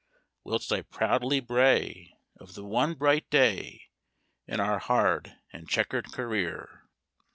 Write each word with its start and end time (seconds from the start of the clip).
Whilst 0.43 0.73
I 0.73 0.81
proudly 0.81 1.39
bray 1.41 2.17
Of 2.39 2.55
the 2.55 2.63
one 2.65 2.95
bright 2.95 3.29
day 3.29 3.91
In 4.47 4.59
our 4.59 4.79
hard 4.79 5.35
and 5.53 5.69
chequered 5.69 6.11
career. 6.11 6.89